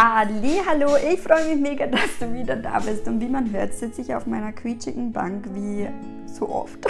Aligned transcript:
Halli, 0.00 0.60
hallo, 0.64 0.90
ich 1.12 1.20
freue 1.20 1.44
mich 1.48 1.60
mega, 1.60 1.84
dass 1.88 2.20
du 2.20 2.32
wieder 2.32 2.54
da 2.54 2.78
bist. 2.78 3.08
Und 3.08 3.20
wie 3.20 3.26
man 3.26 3.50
hört, 3.50 3.74
sitze 3.74 4.00
ich 4.00 4.14
auf 4.14 4.26
meiner 4.26 4.52
quietschigen 4.52 5.10
Bank 5.10 5.46
wie 5.54 5.88
so 6.24 6.48
oft. 6.48 6.86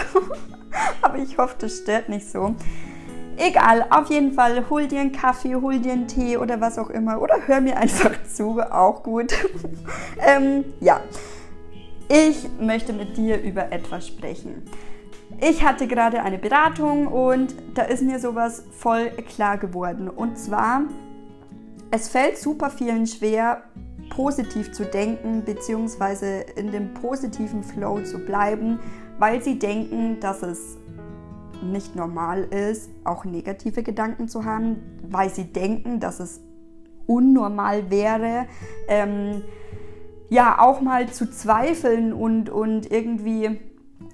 Aber 1.00 1.16
ich 1.16 1.38
hoffe, 1.38 1.54
das 1.58 1.78
stört 1.78 2.10
nicht 2.10 2.30
so. 2.30 2.54
Egal, 3.38 3.86
auf 3.88 4.10
jeden 4.10 4.34
Fall, 4.34 4.68
hol 4.68 4.86
dir 4.88 5.00
einen 5.00 5.12
Kaffee, 5.12 5.54
hol 5.54 5.78
dir 5.78 5.92
einen 5.92 6.06
Tee 6.06 6.36
oder 6.36 6.60
was 6.60 6.78
auch 6.78 6.90
immer. 6.90 7.22
Oder 7.22 7.46
hör 7.46 7.62
mir 7.62 7.78
einfach 7.78 8.10
zu, 8.30 8.60
auch 8.60 9.02
gut. 9.02 9.32
ähm, 10.26 10.66
ja, 10.78 11.00
ich 12.10 12.46
möchte 12.60 12.92
mit 12.92 13.16
dir 13.16 13.40
über 13.40 13.72
etwas 13.72 14.06
sprechen. 14.06 14.64
Ich 15.40 15.64
hatte 15.64 15.86
gerade 15.86 16.20
eine 16.20 16.36
Beratung 16.36 17.06
und 17.06 17.54
da 17.72 17.84
ist 17.84 18.02
mir 18.02 18.18
sowas 18.18 18.64
voll 18.70 19.08
klar 19.26 19.56
geworden. 19.56 20.10
Und 20.10 20.36
zwar 20.36 20.82
es 21.90 22.08
fällt 22.08 22.38
super 22.38 22.70
vielen 22.70 23.06
schwer, 23.06 23.62
positiv 24.10 24.72
zu 24.72 24.84
denken 24.84 25.42
bzw. 25.44 26.42
in 26.56 26.72
dem 26.72 26.94
positiven 26.94 27.62
Flow 27.62 28.02
zu 28.02 28.18
bleiben, 28.18 28.80
weil 29.18 29.42
sie 29.42 29.58
denken, 29.58 30.20
dass 30.20 30.42
es 30.42 30.76
nicht 31.62 31.96
normal 31.96 32.44
ist, 32.44 32.90
auch 33.04 33.24
negative 33.24 33.82
Gedanken 33.82 34.28
zu 34.28 34.44
haben, 34.44 34.76
weil 35.08 35.28
sie 35.30 35.44
denken, 35.44 36.00
dass 36.00 36.20
es 36.20 36.40
unnormal 37.06 37.90
wäre, 37.90 38.46
ähm, 38.88 39.42
ja 40.28 40.60
auch 40.60 40.80
mal 40.80 41.08
zu 41.08 41.30
zweifeln 41.30 42.12
und, 42.12 42.50
und 42.50 42.90
irgendwie 42.90 43.60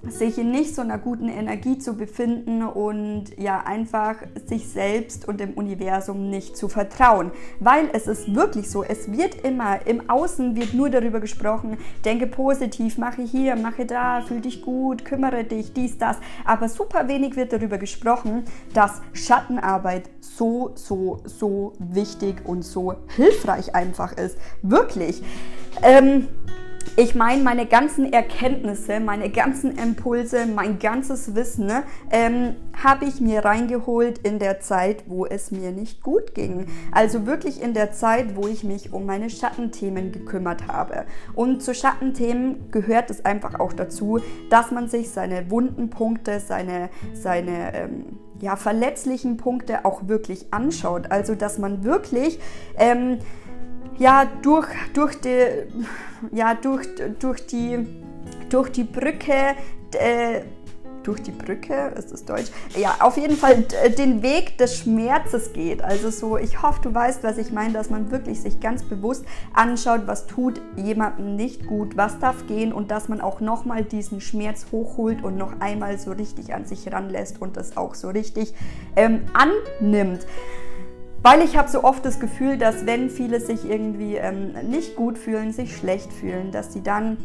sich 0.09 0.37
in 0.37 0.51
nicht 0.51 0.75
so 0.75 0.81
einer 0.81 0.97
guten 0.97 1.29
Energie 1.29 1.77
zu 1.77 1.95
befinden 1.95 2.63
und 2.63 3.25
ja 3.37 3.61
einfach 3.65 4.15
sich 4.45 4.67
selbst 4.67 5.27
und 5.27 5.39
dem 5.39 5.53
Universum 5.53 6.29
nicht 6.29 6.57
zu 6.57 6.67
vertrauen. 6.67 7.31
Weil 7.59 7.89
es 7.93 8.07
ist 8.07 8.33
wirklich 8.33 8.69
so, 8.69 8.83
es 8.83 9.11
wird 9.11 9.35
immer, 9.43 9.85
im 9.85 10.09
Außen 10.09 10.55
wird 10.55 10.73
nur 10.73 10.89
darüber 10.89 11.19
gesprochen, 11.19 11.77
denke 12.03 12.27
positiv, 12.27 12.97
mache 12.97 13.21
hier, 13.21 13.55
mache 13.55 13.85
da, 13.85 14.21
fühl 14.21 14.41
dich 14.41 14.61
gut, 14.61 15.05
kümmere 15.05 15.43
dich, 15.43 15.73
dies, 15.73 15.97
das. 15.97 16.17
Aber 16.43 16.69
super 16.69 17.07
wenig 17.07 17.35
wird 17.35 17.53
darüber 17.53 17.77
gesprochen, 17.77 18.43
dass 18.73 19.01
Schattenarbeit 19.13 20.09
so, 20.19 20.71
so, 20.75 21.21
so 21.25 21.73
wichtig 21.79 22.45
und 22.45 22.63
so 22.63 22.95
hilfreich 23.15 23.75
einfach 23.75 24.13
ist. 24.13 24.37
Wirklich. 24.61 25.21
Ähm, 25.81 26.27
ich 26.97 27.13
meine, 27.13 27.43
meine 27.43 27.65
ganzen 27.65 28.11
Erkenntnisse, 28.11 28.99
meine 28.99 29.29
ganzen 29.29 29.77
Impulse, 29.77 30.45
mein 30.45 30.79
ganzes 30.79 31.35
Wissen 31.35 31.65
ne, 31.65 31.83
ähm, 32.09 32.55
habe 32.81 33.05
ich 33.05 33.19
mir 33.19 33.43
reingeholt 33.43 34.19
in 34.19 34.39
der 34.39 34.61
Zeit, 34.61 35.03
wo 35.07 35.25
es 35.25 35.51
mir 35.51 35.71
nicht 35.71 36.01
gut 36.03 36.33
ging. 36.35 36.67
Also 36.91 37.25
wirklich 37.25 37.61
in 37.61 37.73
der 37.73 37.91
Zeit, 37.91 38.35
wo 38.35 38.47
ich 38.47 38.63
mich 38.63 38.93
um 38.93 39.05
meine 39.05 39.29
Schattenthemen 39.29 40.13
gekümmert 40.13 40.67
habe. 40.67 41.05
Und 41.33 41.61
zu 41.61 41.73
Schattenthemen 41.73 42.71
gehört 42.71 43.09
es 43.09 43.25
einfach 43.25 43.59
auch 43.59 43.73
dazu, 43.73 44.19
dass 44.49 44.71
man 44.71 44.87
sich 44.87 45.09
seine 45.09 45.51
wunden 45.51 45.89
Punkte, 45.89 46.39
seine, 46.39 46.89
seine 47.13 47.73
ähm, 47.73 48.05
ja, 48.39 48.55
verletzlichen 48.55 49.37
Punkte 49.37 49.83
auch 49.85 50.07
wirklich 50.07 50.53
anschaut. 50.53 51.11
Also 51.11 51.35
dass 51.35 51.57
man 51.57 51.83
wirklich... 51.83 52.39
Ähm, 52.77 53.19
ja, 53.97 54.25
durch, 54.41 54.67
durch, 54.93 55.19
die, 55.21 55.63
ja, 56.31 56.53
durch, 56.55 56.87
durch, 57.19 57.45
die, 57.45 57.87
durch 58.49 58.71
die 58.71 58.83
Brücke, 58.83 59.55
äh, 59.93 60.41
durch 61.03 61.21
die 61.21 61.31
Brücke, 61.31 61.93
ist 61.95 62.11
das 62.11 62.25
Deutsch? 62.25 62.49
Ja, 62.75 62.95
auf 62.99 63.17
jeden 63.17 63.37
Fall 63.37 63.63
den 63.97 64.23
Weg 64.23 64.57
des 64.57 64.79
Schmerzes 64.79 65.53
geht. 65.53 65.83
Also 65.83 66.09
so, 66.09 66.37
ich 66.37 66.61
hoffe, 66.63 66.79
du 66.81 66.93
weißt, 66.93 67.23
was 67.23 67.37
ich 67.37 67.51
meine, 67.51 67.73
dass 67.73 67.89
man 67.89 68.11
wirklich 68.11 68.41
sich 68.41 68.59
ganz 68.59 68.83
bewusst 68.83 69.23
anschaut, 69.53 70.01
was 70.07 70.25
tut 70.25 70.59
jemandem 70.75 71.35
nicht 71.35 71.67
gut, 71.67 71.95
was 71.95 72.19
darf 72.19 72.47
gehen 72.47 72.73
und 72.73 72.89
dass 72.91 73.07
man 73.07 73.21
auch 73.21 73.39
nochmal 73.39 73.83
diesen 73.83 74.19
Schmerz 74.19 74.67
hochholt 74.71 75.23
und 75.23 75.37
noch 75.37 75.59
einmal 75.59 75.99
so 75.99 76.11
richtig 76.11 76.53
an 76.53 76.65
sich 76.65 76.91
ranlässt 76.91 77.41
und 77.41 77.55
das 77.55 77.77
auch 77.77 77.93
so 77.93 78.09
richtig 78.09 78.53
ähm, 78.95 79.21
annimmt. 79.33 80.25
Weil 81.25 81.41
ich 81.41 81.57
habe 81.57 81.67
so 81.67 81.83
oft 81.83 82.05
das 82.05 82.19
Gefühl, 82.19 82.59
dass 82.59 82.85
wenn 82.85 83.09
viele 83.09 83.39
sich 83.39 83.67
irgendwie 83.67 84.13
ähm, 84.13 84.51
nicht 84.69 84.95
gut 84.95 85.17
fühlen, 85.17 85.53
sich 85.53 85.75
schlecht 85.75 86.13
fühlen, 86.13 86.51
dass 86.51 86.71
sie 86.71 86.83
dann 86.83 87.17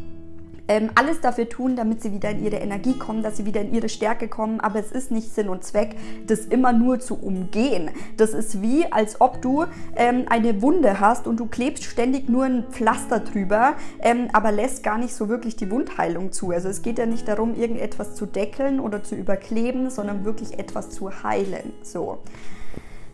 ähm, 0.67 0.89
alles 0.95 1.21
dafür 1.21 1.47
tun, 1.47 1.75
damit 1.75 2.01
sie 2.01 2.11
wieder 2.11 2.31
in 2.31 2.43
ihre 2.43 2.55
Energie 2.55 2.97
kommen, 2.97 3.21
dass 3.21 3.37
sie 3.37 3.45
wieder 3.45 3.61
in 3.61 3.71
ihre 3.71 3.89
Stärke 3.89 4.27
kommen. 4.27 4.59
Aber 4.59 4.79
es 4.79 4.91
ist 4.91 5.11
nicht 5.11 5.31
Sinn 5.35 5.49
und 5.49 5.63
Zweck, 5.63 5.95
das 6.25 6.47
immer 6.47 6.73
nur 6.73 6.99
zu 6.99 7.13
umgehen. 7.13 7.91
Das 8.17 8.33
ist 8.33 8.63
wie, 8.63 8.91
als 8.91 9.21
ob 9.21 9.39
du 9.39 9.65
ähm, 9.95 10.25
eine 10.31 10.63
Wunde 10.63 10.99
hast 10.99 11.27
und 11.27 11.39
du 11.39 11.45
klebst 11.45 11.83
ständig 11.83 12.27
nur 12.27 12.45
ein 12.45 12.63
Pflaster 12.71 13.19
drüber, 13.19 13.75
ähm, 13.99 14.29
aber 14.33 14.51
lässt 14.51 14.81
gar 14.81 14.97
nicht 14.97 15.13
so 15.13 15.29
wirklich 15.29 15.57
die 15.57 15.69
Wundheilung 15.69 16.31
zu. 16.31 16.49
Also 16.49 16.69
es 16.69 16.81
geht 16.81 16.97
ja 16.97 17.05
nicht 17.05 17.27
darum, 17.27 17.53
irgendetwas 17.53 18.15
zu 18.15 18.25
deckeln 18.25 18.79
oder 18.79 19.03
zu 19.03 19.13
überkleben, 19.13 19.91
sondern 19.91 20.25
wirklich 20.25 20.57
etwas 20.57 20.89
zu 20.89 21.21
heilen. 21.21 21.73
So. 21.83 22.17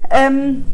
Ähm, 0.09 0.65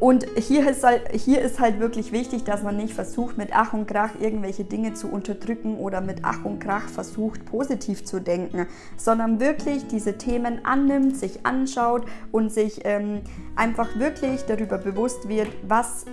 und 0.00 0.26
hier 0.36 0.70
ist, 0.70 0.84
halt, 0.84 1.10
hier 1.12 1.40
ist 1.40 1.58
halt 1.58 1.80
wirklich 1.80 2.12
wichtig, 2.12 2.44
dass 2.44 2.62
man 2.62 2.76
nicht 2.76 2.94
versucht, 2.94 3.36
mit 3.36 3.50
Ach 3.52 3.72
und 3.72 3.88
Krach 3.88 4.12
irgendwelche 4.20 4.62
Dinge 4.62 4.94
zu 4.94 5.08
unterdrücken 5.08 5.76
oder 5.76 6.00
mit 6.00 6.20
Ach 6.22 6.44
und 6.44 6.60
Krach 6.60 6.88
versucht, 6.88 7.44
positiv 7.46 8.04
zu 8.04 8.20
denken, 8.20 8.66
sondern 8.96 9.40
wirklich 9.40 9.88
diese 9.88 10.16
Themen 10.16 10.64
annimmt, 10.64 11.16
sich 11.16 11.44
anschaut 11.44 12.06
und 12.30 12.52
sich 12.52 12.82
ähm, 12.84 13.22
einfach 13.56 13.98
wirklich 13.98 14.42
darüber 14.44 14.78
bewusst 14.78 15.28
wird, 15.28 15.48
was 15.66 16.04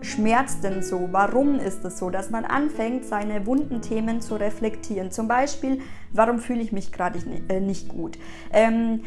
schmerzt 0.00 0.62
denn 0.62 0.82
so? 0.82 1.08
Warum 1.10 1.58
ist 1.58 1.84
es 1.84 1.98
so? 1.98 2.10
Dass 2.10 2.30
man 2.30 2.44
anfängt, 2.44 3.04
seine 3.04 3.46
wunden 3.46 3.82
Themen 3.82 4.20
zu 4.20 4.36
reflektieren. 4.36 5.10
Zum 5.10 5.26
Beispiel, 5.26 5.80
warum 6.12 6.38
fühle 6.38 6.60
ich 6.60 6.70
mich 6.70 6.92
gerade 6.92 7.18
nicht, 7.18 7.50
äh, 7.50 7.60
nicht 7.60 7.88
gut? 7.88 8.16
Ähm, 8.52 9.00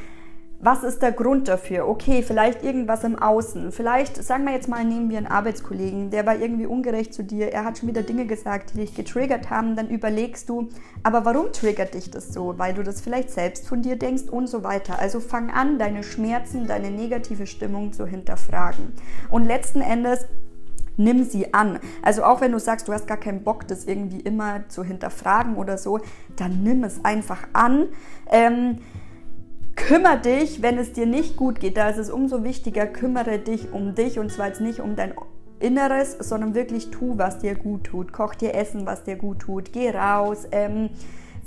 was 0.60 0.84
ist 0.84 1.04
der 1.04 1.12
Grund 1.12 1.48
dafür? 1.48 1.88
Okay, 1.88 2.24
vielleicht 2.24 2.64
irgendwas 2.64 3.04
im 3.04 3.18
Außen. 3.18 3.72
Vielleicht, 3.72 4.24
sagen 4.24 4.46
wir 4.46 4.54
jetzt 4.54 4.68
mal, 4.68 4.84
nehmen 4.84 5.10
wir 5.10 5.18
einen 5.18 5.28
Arbeitskollegen, 5.28 6.10
der 6.10 6.26
war 6.26 6.36
irgendwie 6.36 6.66
ungerecht 6.66 7.14
zu 7.14 7.24
dir, 7.24 7.54
er 7.54 7.64
hat 7.64 7.78
schon 7.78 7.90
wieder 7.90 8.02
Dinge 8.02 8.26
gesagt, 8.26 8.74
die 8.74 8.80
dich 8.80 8.96
getriggert 8.96 9.52
haben, 9.52 9.76
dann 9.76 9.90
überlegst 9.90 10.50
du, 10.50 10.70
aber 11.04 11.26
warum 11.26 11.52
triggert 11.52 11.94
dich 11.94 12.10
das 12.10 12.34
so? 12.34 12.58
Weil 12.58 12.74
du 12.74 12.84
das 12.84 13.02
vielleicht 13.02 13.30
selbst 13.30 13.68
von 13.68 13.84
dir 13.84 13.98
denkst 13.98 14.24
und 14.32 14.48
so 14.48 14.64
weiter. 14.64 14.98
Also 14.98 15.20
fang 15.20 15.52
an, 15.52 15.78
deine 15.78 16.04
Schmerzen, 16.04 16.66
deine 16.66 16.90
negative 16.90 17.46
Stimmung 17.46 17.94
zu 17.94 18.08
hinterfragen. 18.08 18.94
Und 19.30 19.46
letzten 19.46 19.82
Endes 19.82 20.26
nimm 20.98 21.24
sie 21.24 21.54
an. 21.54 21.80
Also 22.02 22.24
auch 22.24 22.42
wenn 22.42 22.52
du 22.52 22.60
sagst, 22.60 22.88
du 22.88 22.94
hast 22.94 23.08
gar 23.08 23.18
keinen 23.18 23.44
Bock, 23.44 23.68
das 23.68 23.86
irgendwie 23.86 24.22
immer 24.22 24.68
zu 24.70 24.84
hinterfragen 24.84 25.56
oder 25.56 25.78
so, 25.78 26.00
dann 26.36 26.64
nimm 26.64 26.84
es 26.84 27.06
einfach 27.06 27.48
an. 27.54 27.90
Ähm, 28.32 28.80
kümmere 29.78 30.20
dich, 30.20 30.62
wenn 30.62 30.78
es 30.78 30.92
dir 30.92 31.06
nicht 31.06 31.38
gut 31.38 31.62
geht. 31.62 31.78
Da 31.78 31.90
ist 31.90 31.98
es 31.98 32.10
umso 32.10 32.44
wichtiger, 32.44 32.86
kümmere 32.86 33.40
dich 33.40 33.72
um 33.72 33.96
dich 33.96 34.20
und 34.20 34.30
zwar 34.30 34.48
jetzt 34.48 34.60
nicht 34.60 34.82
um 34.82 34.98
dein 34.98 35.14
Inneres, 35.60 36.18
sondern 36.20 36.54
wirklich 36.54 36.92
tu, 36.92 37.18
was 37.18 37.40
dir 37.40 37.56
gut 37.56 37.86
tut. 37.86 38.12
Koch 38.12 38.36
dir 38.36 38.54
Essen, 38.54 38.86
was 38.86 39.04
dir 39.04 39.16
gut 39.16 39.40
tut. 39.40 39.72
Geh 39.72 39.92
raus. 39.92 40.46
Ähm, 40.52 40.90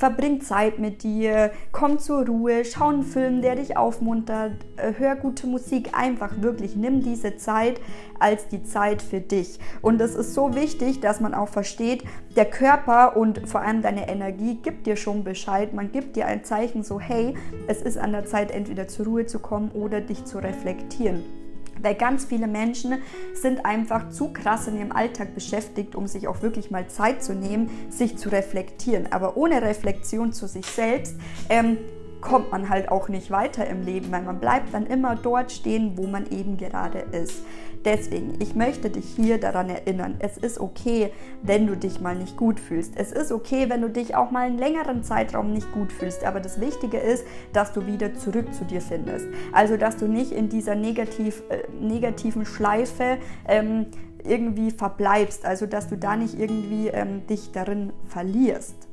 verbring 0.00 0.40
Zeit 0.40 0.78
mit 0.78 1.02
dir, 1.02 1.52
komm 1.72 1.98
zur 1.98 2.26
Ruhe, 2.26 2.64
schau 2.64 2.88
einen 2.88 3.02
Film, 3.02 3.42
der 3.42 3.56
dich 3.56 3.76
aufmuntert, 3.76 4.52
äh, 4.76 4.94
hör 4.96 5.14
gute 5.14 5.46
Musik, 5.46 5.90
einfach 5.92 6.40
wirklich 6.40 6.74
nimm 6.74 7.02
diese 7.02 7.36
Zeit 7.36 7.78
als 8.18 8.48
die 8.48 8.64
Zeit 8.64 9.02
für 9.02 9.20
dich. 9.20 9.58
Und 9.82 10.00
es 10.00 10.14
ist 10.14 10.32
so 10.32 10.54
wichtig, 10.54 11.00
dass 11.00 11.20
man 11.20 11.34
auch 11.34 11.48
versteht, 11.48 12.02
der 12.34 12.46
Körper 12.46 13.14
und 13.16 13.46
vor 13.46 13.60
allem 13.60 13.82
deine 13.82 14.08
Energie 14.08 14.54
gibt 14.62 14.86
dir 14.86 14.96
schon 14.96 15.22
Bescheid, 15.22 15.74
man 15.74 15.92
gibt 15.92 16.16
dir 16.16 16.26
ein 16.26 16.44
Zeichen 16.44 16.82
so, 16.82 16.98
hey, 16.98 17.34
es 17.66 17.82
ist 17.82 17.98
an 17.98 18.12
der 18.12 18.24
Zeit, 18.24 18.50
entweder 18.50 18.88
zur 18.88 19.04
Ruhe 19.04 19.26
zu 19.26 19.38
kommen 19.38 19.70
oder 19.72 20.00
dich 20.00 20.24
zu 20.24 20.38
reflektieren. 20.38 21.39
Weil 21.82 21.94
ganz 21.94 22.24
viele 22.24 22.46
Menschen 22.46 22.98
sind 23.34 23.64
einfach 23.64 24.10
zu 24.10 24.32
krass 24.32 24.68
in 24.68 24.76
ihrem 24.76 24.92
Alltag 24.92 25.34
beschäftigt, 25.34 25.94
um 25.94 26.06
sich 26.06 26.28
auch 26.28 26.42
wirklich 26.42 26.70
mal 26.70 26.88
Zeit 26.88 27.22
zu 27.22 27.34
nehmen, 27.34 27.70
sich 27.90 28.16
zu 28.16 28.28
reflektieren. 28.28 29.12
Aber 29.12 29.36
ohne 29.36 29.62
Reflexion 29.62 30.32
zu 30.32 30.46
sich 30.46 30.66
selbst 30.66 31.16
ähm, 31.48 31.78
kommt 32.20 32.52
man 32.52 32.68
halt 32.68 32.90
auch 32.90 33.08
nicht 33.08 33.30
weiter 33.30 33.66
im 33.66 33.82
Leben, 33.82 34.10
weil 34.12 34.22
man 34.22 34.40
bleibt 34.40 34.74
dann 34.74 34.86
immer 34.86 35.16
dort 35.16 35.52
stehen, 35.52 35.92
wo 35.96 36.06
man 36.06 36.26
eben 36.30 36.56
gerade 36.56 36.98
ist. 37.12 37.42
Deswegen, 37.84 38.34
ich 38.40 38.54
möchte 38.54 38.90
dich 38.90 39.06
hier 39.16 39.38
daran 39.38 39.70
erinnern, 39.70 40.16
es 40.18 40.36
ist 40.36 40.60
okay, 40.60 41.12
wenn 41.42 41.66
du 41.66 41.76
dich 41.76 41.98
mal 41.98 42.14
nicht 42.14 42.36
gut 42.36 42.60
fühlst. 42.60 42.92
Es 42.96 43.10
ist 43.10 43.32
okay, 43.32 43.70
wenn 43.70 43.80
du 43.80 43.88
dich 43.88 44.14
auch 44.14 44.30
mal 44.30 44.46
einen 44.46 44.58
längeren 44.58 45.02
Zeitraum 45.02 45.52
nicht 45.52 45.72
gut 45.72 45.90
fühlst. 45.90 46.24
Aber 46.24 46.40
das 46.40 46.60
Wichtige 46.60 46.98
ist, 46.98 47.24
dass 47.54 47.72
du 47.72 47.86
wieder 47.86 48.14
zurück 48.14 48.52
zu 48.52 48.64
dir 48.64 48.82
findest. 48.82 49.26
Also, 49.52 49.78
dass 49.78 49.96
du 49.96 50.08
nicht 50.08 50.32
in 50.32 50.50
dieser 50.50 50.74
negativ, 50.74 51.42
äh, 51.48 51.62
negativen 51.80 52.44
Schleife 52.44 53.16
ähm, 53.48 53.86
irgendwie 54.24 54.72
verbleibst. 54.72 55.46
Also, 55.46 55.64
dass 55.64 55.88
du 55.88 55.96
da 55.96 56.16
nicht 56.16 56.38
irgendwie 56.38 56.88
ähm, 56.88 57.26
dich 57.28 57.50
darin 57.50 57.94
verlierst. 58.08 58.88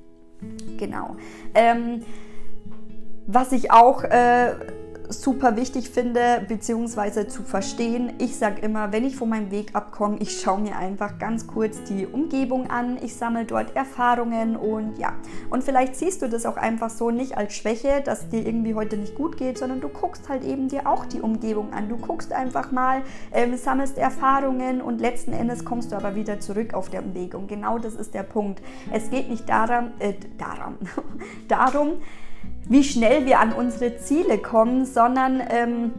Genau. 0.78 1.18
Ähm, 1.54 2.04
was 3.28 3.52
ich 3.52 3.72
auch... 3.72 4.04
Äh, 4.04 4.56
super 5.10 5.56
wichtig 5.56 5.90
finde, 5.90 6.46
beziehungsweise 6.48 7.28
zu 7.28 7.44
verstehen. 7.44 8.14
Ich 8.18 8.38
sage 8.38 8.62
immer, 8.62 8.92
wenn 8.92 9.06
ich 9.06 9.16
von 9.16 9.30
meinem 9.30 9.52
Weg 9.52 9.74
abkomme, 9.74 10.18
ich 10.20 10.42
schaue 10.42 10.60
mir 10.60 10.76
einfach 10.76 11.18
ganz 11.18 11.48
kurz 11.48 11.84
die 11.84 12.06
Umgebung 12.06 12.70
an, 12.70 12.98
ich 13.02 13.16
sammle 13.16 13.46
dort 13.46 13.76
Erfahrungen 13.76 14.56
und 14.56 14.98
ja. 14.98 15.14
Und 15.50 15.64
vielleicht 15.64 15.96
siehst 15.96 16.22
du 16.22 16.30
das 16.30 16.46
auch 16.46 16.58
einfach 16.58 16.90
so 16.90 17.12
nicht 17.12 17.38
als 17.38 17.56
Schwäche, 17.56 18.02
dass 18.04 18.30
dir 18.30 18.46
irgendwie 18.46 18.76
heute 18.76 18.98
nicht 18.98 19.16
gut 19.16 19.38
geht, 19.38 19.58
sondern 19.58 19.82
du 19.82 19.90
guckst 19.90 20.28
halt 20.30 20.44
eben 20.44 20.68
dir 20.68 20.88
auch 20.88 21.06
die 21.06 21.22
Umgebung 21.22 21.74
an. 21.74 21.90
Du 21.90 21.98
guckst 21.98 22.34
einfach 22.34 22.72
mal, 22.72 23.02
ähm, 23.32 23.56
sammelst 23.56 23.98
Erfahrungen 23.98 24.82
und 24.82 25.00
letzten 25.00 25.34
Endes 25.34 25.64
kommst 25.64 25.92
du 25.92 25.96
aber 25.96 26.16
wieder 26.16 26.40
zurück 26.40 26.74
auf 26.74 26.90
der 26.90 27.04
Umgebung. 27.04 27.48
Genau 27.48 27.80
das 27.80 27.96
ist 27.96 28.14
der 28.14 28.24
Punkt. 28.24 28.62
Es 28.92 29.10
geht 29.10 29.30
nicht 29.30 29.48
daran, 29.48 29.94
äh, 30.00 30.14
daran, 30.38 30.76
darum, 31.48 31.94
wie 32.70 32.84
schnell 32.84 33.26
wir 33.26 33.40
an 33.40 33.54
unsere 33.54 33.98
Ziele 33.98 34.38
kommen, 34.38 34.86
sondern 34.86 35.42
ähm, 35.50 35.92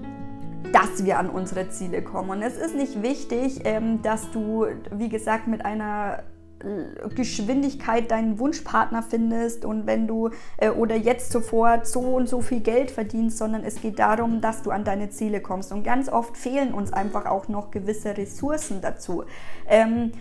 dass 0.73 1.05
wir 1.05 1.19
an 1.19 1.31
unsere 1.31 1.71
Ziele 1.71 2.03
kommen. 2.03 2.31
Und 2.31 2.43
es 2.43 2.57
ist 2.57 2.75
nicht 2.75 3.03
wichtig, 3.03 3.63
ähm, 3.65 4.03
dass 4.03 4.31
du, 4.31 4.67
wie 4.91 5.09
gesagt, 5.09 5.47
mit 5.47 5.65
einer 5.65 6.25
äh, 6.61 7.09
Geschwindigkeit 7.15 8.11
deinen 8.11 8.39
Wunschpartner 8.39 9.03
findest 9.03 9.65
und 9.65 9.87
wenn 9.87 10.07
du 10.07 10.31
äh, 10.59 10.71
oder 10.71 10.97
jetzt 10.97 11.33
sofort 11.33 11.87
so 11.87 12.01
und 12.01 12.29
so 12.29 12.41
viel 12.41 12.61
Geld 12.61 12.91
verdienst, 12.91 13.39
sondern 13.39 13.65
es 13.65 13.81
geht 13.81 13.99
darum, 13.99 14.41
dass 14.41 14.63
du 14.63 14.71
an 14.71 14.85
deine 14.85 15.09
Ziele 15.11 15.41
kommst. 15.41 15.73
Und 15.73 15.85
ganz 15.85 16.09
oft 16.09 16.37
fehlen 16.37 16.75
uns 16.75 16.93
einfach 16.93 17.27
auch 17.27 17.49
noch 17.49 17.71
gewisse 17.71 18.17
Ressourcen 18.17 18.81
dazu. 18.81 19.25
Ähm, 19.69 20.13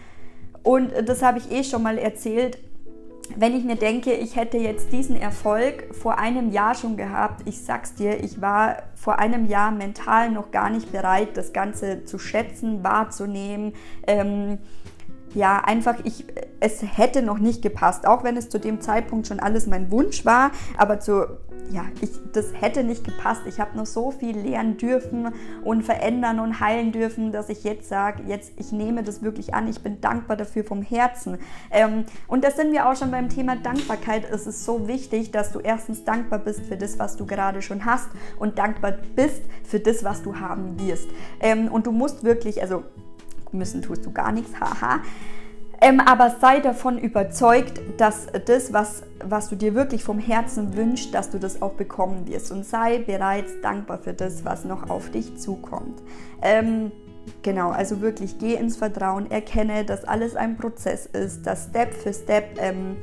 und 0.64 0.92
das 1.06 1.22
habe 1.24 1.40
ich 1.40 1.52
eh 1.52 1.64
schon 1.64 1.84
mal 1.84 1.98
erzählt 1.98 2.58
wenn 3.36 3.56
ich 3.56 3.64
mir 3.64 3.76
denke, 3.76 4.14
ich 4.14 4.36
hätte 4.36 4.58
jetzt 4.58 4.92
diesen 4.92 5.16
Erfolg 5.16 5.96
vor 5.96 6.18
einem 6.18 6.52
Jahr 6.52 6.76
schon 6.76 6.98
gehabt, 6.98 7.48
ich 7.48 7.64
sag's 7.64 7.94
dir, 7.94 8.24
ich 8.24 8.42
war 8.42 8.84
vor 8.96 9.20
einem 9.20 9.46
Jahr 9.46 9.72
mental 9.72 10.32
noch 10.32 10.52
gar 10.52 10.70
nicht 10.70 10.92
bereit, 10.92 11.36
das 11.36 11.54
Ganze 11.54 12.06
zu 12.06 12.20
schätzen, 12.20 12.84
wahrzunehmen. 12.84 13.74
Ähm, 14.06 14.60
ja, 15.34 15.60
einfach, 15.60 15.96
ich, 16.04 16.26
es 16.60 16.82
hätte 16.82 17.22
noch 17.22 17.40
nicht 17.40 17.62
gepasst, 17.62 18.08
auch 18.08 18.24
wenn 18.24 18.38
es 18.38 18.50
zu 18.50 18.60
dem 18.60 18.82
Zeitpunkt 18.82 19.28
schon 19.28 19.40
alles 19.40 19.68
mein 19.68 19.92
Wunsch 19.92 20.26
war, 20.26 20.52
aber 20.78 21.00
zu 21.00 21.26
ja, 21.70 21.86
ich, 22.02 22.12
das 22.32 22.54
hätte 22.54 22.84
nicht 22.84 23.04
gepasst. 23.04 23.42
Ich 23.46 23.60
habe 23.60 23.78
noch 23.78 23.86
so 23.86 24.12
viel 24.12 24.38
lernen 24.38 24.78
dürfen 24.78 25.34
und 25.64 25.84
verändern 25.84 26.40
und 26.40 26.60
heilen 26.60 26.92
dürfen, 26.92 27.32
dass 27.32 27.50
ich 27.50 27.64
jetzt 27.64 27.90
sage, 27.90 28.24
jetzt 28.28 28.54
ich 28.58 28.72
nehme 28.72 29.04
das 29.04 29.22
wirklich 29.22 29.54
an. 29.54 29.68
Ich 29.68 29.82
bin 29.82 30.00
dankbar 30.00 30.38
dafür 30.38 30.64
vom 30.64 30.82
Herzen. 30.82 31.38
Ähm, 31.72 32.06
und 32.28 32.44
da 32.44 32.52
sind 32.52 32.72
wir 32.72 32.90
auch 32.90 32.96
schon 32.96 33.12
beim 33.12 33.30
Thema 33.30 33.56
Dankbarkeit. 33.56 34.24
Es 34.32 34.48
ist 34.48 34.64
so 34.64 34.88
wichtig, 34.88 35.32
dass 35.32 35.52
du 35.52 35.60
erstens 35.60 36.06
dankbar 36.06 36.40
bist 36.40 36.66
für 36.66 36.78
das, 36.78 37.00
was 37.00 37.18
du 37.18 37.26
gerade 37.26 37.62
schon 37.62 37.86
hast 37.86 38.10
und 38.40 38.58
dankbar 38.58 38.94
bist 39.16 39.42
für 39.64 39.80
das, 39.80 40.04
was 40.04 40.24
du 40.24 40.40
haben 40.40 40.80
wirst. 40.80 41.10
Ähm, 41.42 41.68
und 41.68 41.86
du 41.86 41.92
musst 41.92 42.24
wirklich, 42.24 42.62
also 42.62 42.84
müssen 43.54 43.82
tust 43.82 44.06
du 44.06 44.12
gar 44.12 44.32
nichts, 44.32 44.60
haha. 44.60 45.02
Ähm, 45.80 46.00
aber 46.00 46.36
sei 46.42 46.60
davon 46.60 46.98
überzeugt, 46.98 47.80
dass 47.98 48.28
das, 48.46 48.74
was, 48.74 49.04
was 49.24 49.50
du 49.50 49.56
dir 49.56 49.76
wirklich 49.76 50.04
vom 50.04 50.18
Herzen 50.18 50.76
wünschst, 50.76 51.14
dass 51.14 51.30
du 51.30 51.38
das 51.38 51.62
auch 51.62 51.74
bekommen 51.74 52.28
wirst. 52.28 52.52
Und 52.52 52.66
sei 52.66 52.98
bereits 53.00 53.52
dankbar 53.62 54.00
für 54.00 54.14
das, 54.14 54.44
was 54.44 54.66
noch 54.66 54.90
auf 54.90 55.12
dich 55.12 55.38
zukommt. 55.38 56.02
Ähm, 56.42 56.92
genau, 57.44 57.70
also 57.70 58.02
wirklich 58.02 58.40
geh 58.40 58.56
ins 58.56 58.78
Vertrauen, 58.78 59.30
erkenne, 59.30 59.86
dass 59.86 60.04
alles 60.04 60.36
ein 60.36 60.58
Prozess 60.58 61.06
ist, 61.06 61.46
dass 61.46 61.66
Step 61.66 61.94
für 61.94 62.14
Step 62.14 62.58
ähm, 62.60 62.98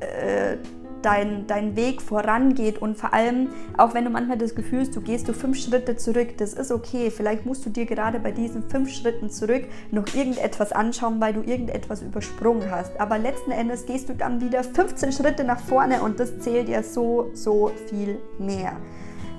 äh, 0.00 0.58
dein, 1.02 1.46
dein 1.46 1.76
Weg 1.76 2.02
vorangeht 2.02 2.80
und 2.80 2.96
vor 2.96 3.12
allem, 3.12 3.48
auch 3.76 3.94
wenn 3.94 4.04
du 4.04 4.10
manchmal 4.10 4.38
das 4.38 4.54
Gefühl 4.54 4.80
hast, 4.80 4.94
du 4.96 5.00
gehst 5.00 5.28
du 5.28 5.32
fünf 5.32 5.58
Schritte 5.58 5.96
zurück, 5.96 6.36
das 6.38 6.54
ist 6.54 6.70
okay. 6.70 7.10
Vielleicht 7.10 7.46
musst 7.46 7.66
du 7.66 7.70
dir 7.70 7.86
gerade 7.86 8.18
bei 8.18 8.30
diesen 8.30 8.68
fünf 8.68 8.90
Schritten 8.90 9.30
zurück 9.30 9.64
noch 9.90 10.06
irgendetwas 10.14 10.72
anschauen, 10.72 11.20
weil 11.20 11.34
du 11.34 11.42
irgendetwas 11.42 12.02
übersprungen 12.02 12.70
hast. 12.70 12.98
Aber 13.00 13.18
letzten 13.18 13.50
Endes 13.50 13.86
gehst 13.86 14.08
du 14.08 14.14
dann 14.14 14.40
wieder 14.40 14.64
15 14.64 15.12
Schritte 15.12 15.44
nach 15.44 15.60
vorne 15.60 16.02
und 16.02 16.20
das 16.20 16.38
zählt 16.40 16.68
ja 16.68 16.82
so, 16.82 17.30
so 17.34 17.70
viel 17.88 18.18
mehr. 18.38 18.72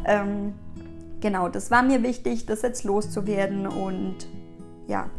Ähm, 0.05 0.53
genau, 1.21 1.49
das 1.49 1.71
war 1.71 1.83
mir 1.83 2.03
wichtig, 2.03 2.45
das 2.45 2.61
jetzt 2.61 2.83
loszuwerden 2.83 3.67
und 3.67 4.27
ja. 4.87 5.09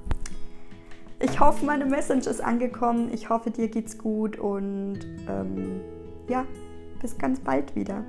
Ich 1.20 1.40
hoffe, 1.40 1.64
meine 1.64 1.87
Message 1.87 2.26
ist 2.26 2.43
angekommen. 2.43 3.11
Ich 3.12 3.31
hoffe, 3.31 3.50
dir 3.50 3.69
geht's 3.69 3.97
gut 3.97 4.38
und 4.38 4.99
ähm, 5.29 5.81
ja, 6.29 6.47
bis 7.00 7.17
ganz 7.19 7.41
bald 7.41 7.75
wieder. 7.75 8.05